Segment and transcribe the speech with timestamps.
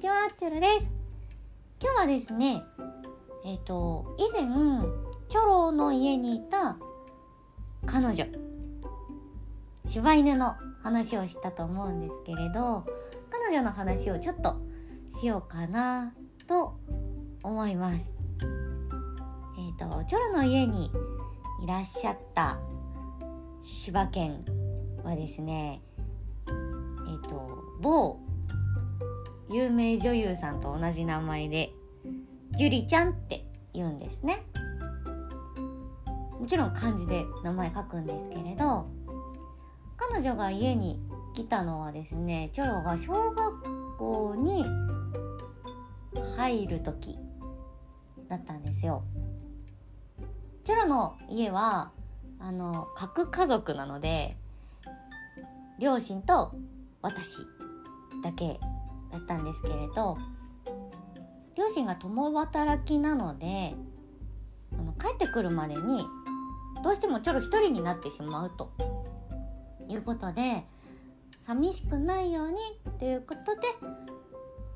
[0.00, 0.86] にちは、チョロです。
[1.78, 2.62] 今日はですね、
[3.44, 4.48] えっ、と、以前、
[5.28, 6.78] チョロの家にいた
[7.84, 8.24] 彼女、
[9.84, 12.86] 柴犬の話をしたと思うんですけれど、
[13.28, 14.56] 彼女の話をちょっと
[15.20, 16.14] しようかな
[16.46, 16.78] と
[17.42, 18.10] 思います。
[19.58, 20.90] えっ、と、チョロの家に
[21.62, 22.58] いらっしゃった
[23.62, 24.46] 柴犬
[25.04, 25.82] はですね、
[26.48, 28.29] えっ、と、某
[29.52, 31.72] 有名女優さんと同じ名前で
[32.56, 34.44] ジュリちゃんって言うんですね。
[36.38, 38.88] もちろん漢字で名前書くんですけれど
[39.96, 41.00] 彼女が家に
[41.34, 44.64] 来たのはですねチョロが小学校に
[46.36, 47.18] 入る時
[48.28, 49.02] だったんですよ。
[50.62, 51.90] チョロの家は
[52.38, 54.36] あの核家族なので
[55.80, 56.52] 両親と
[57.02, 57.38] 私
[58.22, 58.60] だけ
[59.10, 60.18] だったんですけれど
[61.56, 63.74] 両親が共働きなので
[64.72, 66.06] あの帰ってくるまでに
[66.82, 68.72] どうしてもちょろ一人になってしまうと
[69.88, 70.64] いうことで
[71.42, 72.56] 寂しくないように
[72.88, 73.68] っていうことで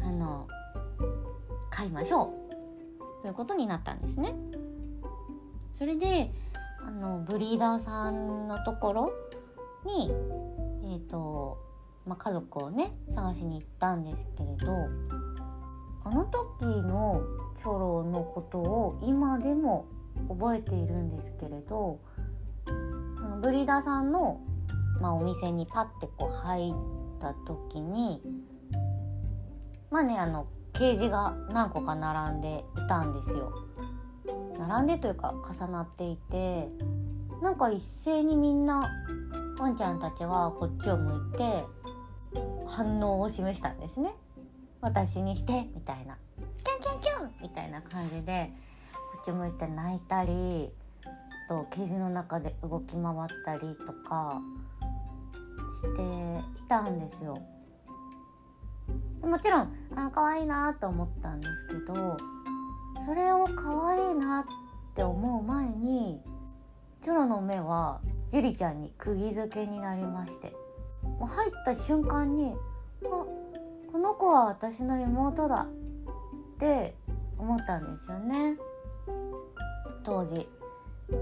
[0.00, 0.48] あの
[1.70, 2.34] 買いましょ
[3.20, 4.34] うということになったんですね。
[5.72, 6.32] それで
[6.86, 9.12] あのブリーダーさんのところ
[9.84, 10.10] に
[10.84, 11.58] えっ、ー、と
[12.06, 14.88] まあ、家族をね探しに行ったんですけれど
[16.04, 17.22] あの時の
[17.58, 19.86] チョロのことを今でも
[20.28, 22.00] 覚えているんですけれど
[22.66, 22.72] そ
[23.28, 24.40] のブリーダーさんの、
[25.00, 28.22] まあ、お店にパッてこう入った時に
[29.90, 33.52] まあねあのケージが何個か並んでいたんですよ。
[34.58, 36.68] 並んでというか重なっていて
[37.42, 38.90] なんか一斉にみんな
[39.58, 41.64] ワンちゃんたちがこっちを向いて
[42.66, 44.14] 反応を示したんですね。
[44.80, 46.16] 私にしてみたいな。
[46.64, 48.52] キュンキュンキュンみたいな感じで
[49.12, 50.70] こっち向いて泣いたり
[51.48, 54.40] とケージの中で動き回ったりとか
[55.70, 57.36] していたんですよ。
[59.22, 62.16] もちろんあ可愛いなと思ったんですけど
[63.04, 64.44] それを可愛いなっ
[64.94, 66.20] て思う前に
[67.02, 70.65] チョロの目はジュリちゃんに釘付けになりまして。
[71.18, 72.54] もう入った瞬間に
[73.04, 73.08] あ
[73.92, 76.94] この子は私の妹だって
[77.38, 78.56] 思ったんですよね。
[80.02, 80.48] 当時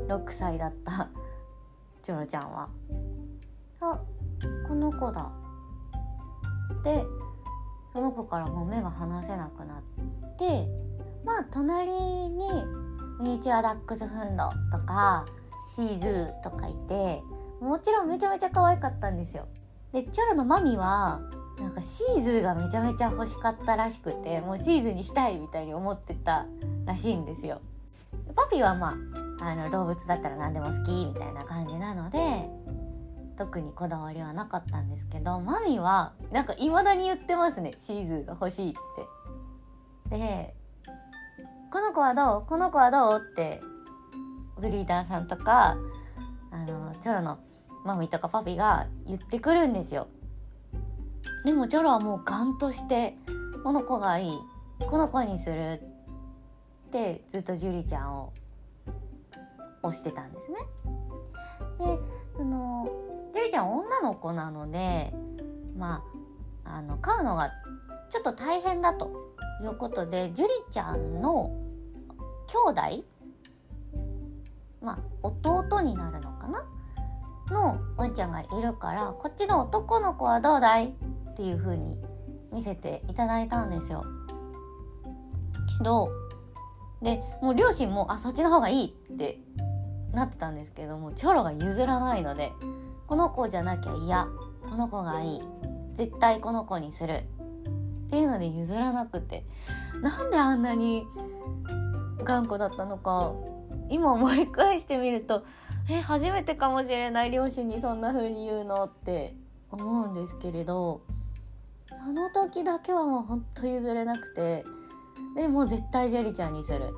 [0.08, 1.08] 6歳だった
[2.02, 2.68] チョロちゃんは。
[3.80, 4.00] あ
[4.68, 5.30] この子だ
[6.82, 7.04] で
[7.92, 10.68] その子からもう目が離せなくなって
[11.24, 12.48] まあ隣に
[13.20, 15.24] ミニチュアダックスフンドとか
[15.74, 17.22] シーズーとかいて
[17.60, 19.46] もちろんめちゃめちゃ可愛かったんですよ。
[19.94, 21.20] でチョロのマミは
[21.58, 26.46] なんかシーズーがめちゃめちゃ欲しかったらしくてもうシーズーにしたいみたいに思ってた
[26.84, 27.60] らしいんですよ。
[28.34, 28.96] パピはま
[29.40, 32.50] ああの動物だったら何でも好きみたいな感じなので
[33.36, 38.72] 特にこだわりはなかったんですけどマミはなんか未だに言ってますねシーズーが欲しいっ
[40.10, 40.18] て。
[40.18, 40.54] で
[41.72, 42.46] 「この子はどう？
[42.48, 43.62] この子はどう?」って
[44.60, 45.76] ブリーダーさんとか
[46.50, 47.38] あのチョロの
[47.84, 50.08] マミとかパピが言ってくるんですよ。
[51.44, 53.16] でもチョロはもうガンとして
[53.62, 54.38] この子がいい
[54.80, 55.80] この子にする
[56.88, 58.32] ってずっとジュリちゃんを
[59.82, 60.56] 推してたんですね。
[61.78, 61.98] で
[62.36, 62.88] その
[63.34, 65.12] ジュリちゃん女の子なので
[65.76, 66.02] ま
[66.64, 67.52] ああの飼うのが
[68.08, 69.10] ちょっと大変だと
[69.62, 71.50] いうことでジュリちゃんの
[72.46, 73.04] 兄弟
[74.80, 76.64] まあ弟になるのかな
[77.50, 80.94] のワンちゃんがいるからこっちの男の子はどうだい
[81.30, 81.98] っていう風に
[82.52, 84.04] 見せていただいたんですよ。
[85.78, 86.10] けど
[87.02, 89.40] でもう両親もあそっちの方がいいって
[90.12, 92.52] なってたんですけどもチョロが譲らないので
[93.06, 94.26] この子じゃなきゃ嫌。
[94.68, 95.42] この子がいい。
[95.94, 97.24] 絶対この子にする。
[98.06, 99.44] っていうので譲らなくて。
[100.02, 101.06] なんであんなに
[102.24, 103.32] 頑固だったのか
[103.90, 105.44] 今思い返してみると
[105.90, 109.34] え初めてかもしれない両親にそんな風に言うのって
[109.70, 111.02] 思うんですけれど
[111.90, 114.64] あの時だけはもうほんと譲れなくて
[115.36, 116.94] でもう絶対ジュリちゃんにする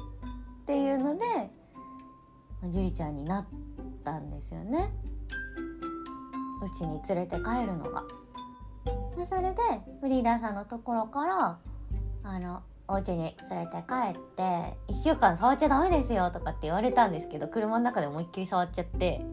[0.63, 1.25] っていうので
[2.69, 3.47] ジュリちゃんになっ
[4.05, 4.93] たんですよね
[6.63, 8.05] うちに連れて帰るのが。
[9.29, 9.57] それで
[10.01, 11.59] フリーダーさんのところから
[12.23, 19.25] あのお家に連れて帰って1週間触っちゃダメですよとかって言われたんですけど車の中で思いっきり触っちゃって。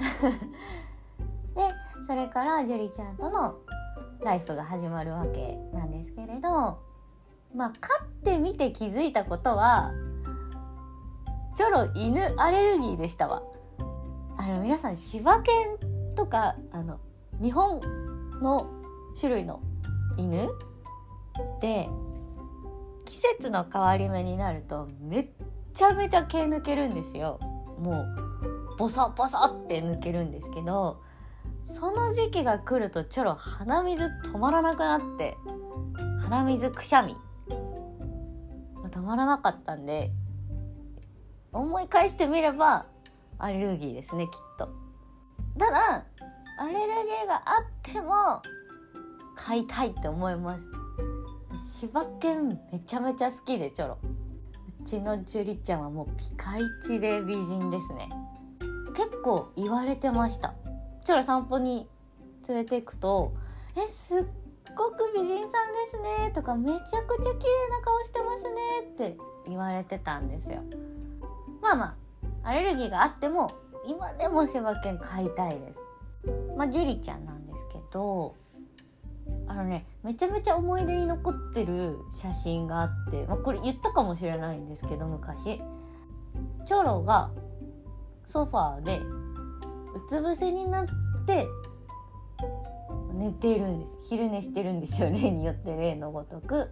[1.54, 1.74] で
[2.06, 3.56] それから樹里ちゃんとの
[4.20, 6.78] ライフが始まるわけなんですけれど
[7.54, 9.92] まあ飼ってみて気づいたことは
[11.54, 13.42] チョロ犬アレルギーでしたわ。
[14.38, 16.98] あの皆さん柴犬とかあの
[17.42, 17.80] 日本
[18.40, 18.70] の
[19.18, 19.60] 種類の
[20.16, 20.48] 犬
[21.60, 21.88] で
[23.10, 25.28] 季節の変わり目になるとめっ
[25.74, 27.40] ちゃめちゃ毛抜けるんですよ。
[27.80, 31.02] もうボソボソって抜けるんですけど
[31.64, 35.36] その時期が来るとチョロ鼻水止まらなくなって
[36.22, 37.16] 鼻水くしゃみ。
[38.90, 40.12] 止まらなかったんで
[41.52, 42.86] 思い返してみれば
[43.38, 44.68] アレルギーですねきっと。
[45.58, 46.06] ただ
[46.60, 48.40] アレルギーがあっても
[49.34, 50.79] 買いたいって思います。
[51.60, 53.98] 柴犬めちゃめちゃ好きでチョロ
[54.82, 58.08] うちのジュリちゃんはもうピカイチで美人ですね。
[58.96, 60.54] 結構言われてました。
[61.04, 61.86] チョロ散歩に
[62.48, 63.34] 連れて行くと
[63.76, 64.24] 「えすっ
[64.74, 68.50] ごく美人さんですね」とか「めちゃくちゃ綺麗な顔してますね」
[68.94, 70.62] って言われてたんですよ。
[71.60, 71.84] まあま
[72.42, 73.50] あアレルギーがあっても
[73.84, 75.80] 今でも柴犬飼いたいです。
[76.56, 78.34] まあジュリちゃんなんですけど
[79.50, 85.60] あのねめちゃめちゃ思い出に残ってる写真があって、まあ、これ言ったかもしれないんですけど昔。
[86.66, 87.32] チョロが
[88.24, 89.02] ソファーでう
[90.08, 90.86] つ伏せになっ
[91.26, 91.48] て
[93.12, 93.98] 寝ているんです。
[94.08, 96.70] 昼寝してるんですよ例 によって例のごとく。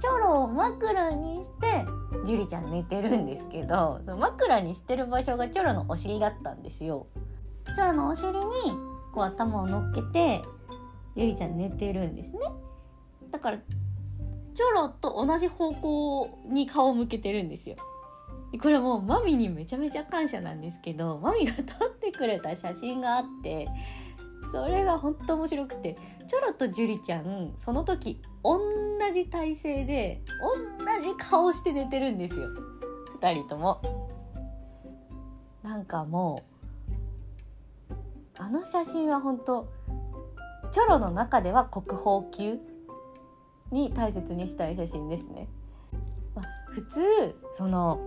[0.00, 1.86] チョロを枕にして
[2.24, 7.08] ジュリちゃん寝てるんですけどその枕にしてる場所がチョロのお尻だったんですよ。
[7.66, 8.42] チョロのお尻に
[9.12, 10.42] こう頭を乗っけて
[11.16, 12.40] ゆりちゃん寝てるんですね。
[13.30, 17.76] だからチョロと同じ方向に顔を向けてるんですよ。
[18.62, 23.68] これもうマミにめちゃめちゃ感謝なんですけどマミが撮ってくれた写真があって
[24.52, 25.98] それがほんと面白くて
[26.28, 28.58] チョロとジュリちゃんその時同
[29.12, 32.48] じ体勢で同じ顔して寝てるんですよ。
[33.20, 33.82] 2人とも。
[35.62, 36.44] なんかも
[37.90, 37.94] う
[38.38, 39.68] あの写真は本当
[40.76, 42.58] チョロの中では国宝級
[43.72, 45.48] に大切にしたい写真ですね、
[46.34, 47.00] まあ、普通
[47.54, 47.98] その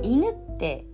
[0.00, 0.86] 犬って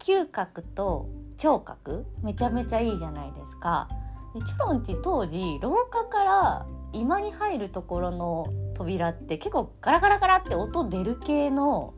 [0.00, 3.88] 嗅覚と聴覚めちゃめちゃいいじゃないですか。
[4.34, 11.94] でチョロンチ当時廊下から居間に入るところの扉って結構ガラガラガラって音出る系の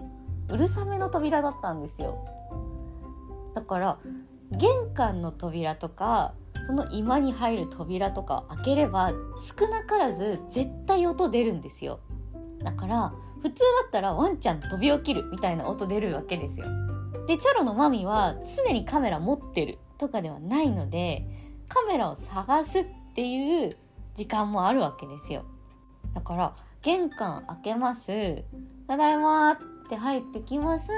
[0.51, 2.23] うるさめの扉だったんですよ。
[3.55, 3.99] だから
[4.51, 6.35] 玄関の扉とか
[6.69, 9.13] その居間に入る扉とか開ければ
[9.59, 12.01] 少なからず絶対音出るんですよ。
[12.63, 16.67] だから普通だったらワンちゃん飛び起きるみたいな音出るわけですよ。
[17.27, 21.27] でチョロのマミは常にカメラ持ってるとかではないので
[21.71, 22.85] カメラを探すっ
[23.15, 23.75] ていう
[24.15, 25.47] 時間もあるわけですよ。
[26.13, 28.45] だから玄関開けます。
[28.87, 30.91] ただいまって入ってきます。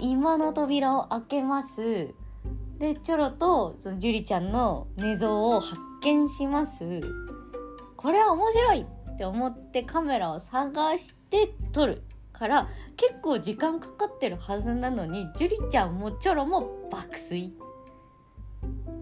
[0.00, 2.14] 今の扉を開けます。
[2.78, 7.00] でチョロとそのジュリちゃんの寝相を発見します。
[7.96, 17.54] これは面白いって思ってカメラを探して撮るから結構時間かかってるはずなのにジュリちゃんもチョロも爆睡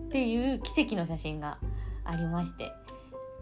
[0.07, 1.59] っていう奇跡の写真が
[2.05, 2.73] ありまして。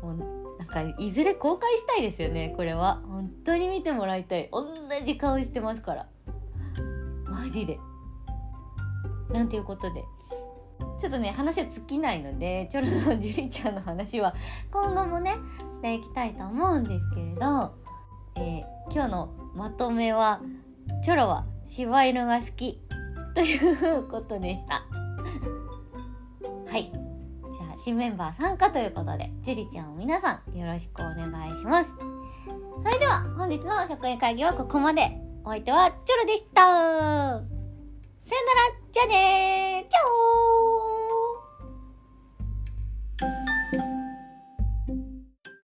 [0.02, 3.02] もうなんかいずれ公開したいですよねこれは。
[3.06, 4.48] 本当に見てもらいたい。
[4.52, 4.66] 同
[5.04, 6.08] じ顔してますから。
[7.24, 7.78] マジで。
[9.32, 10.04] なんていうことで。
[11.00, 14.34] ちょっとね話は尽きないのでチョロのジュリちゃんの話は
[14.70, 15.36] 今後もね
[15.72, 17.72] していきたいと思うんですけれど、
[18.36, 20.42] えー、今日のまとめは
[21.02, 22.80] チョロは柴犬が好き
[23.34, 24.84] ということでした。
[26.70, 26.92] はい。
[26.92, 31.94] じゃあ新メンバー参加ということでジュリちゃんを皆さんよろしくお願いします。
[32.82, 35.30] それでは本日の職員会議はここまで。
[35.42, 36.60] お相手はチョロでした。
[36.62, 37.50] さよなら
[38.92, 39.86] じゃあね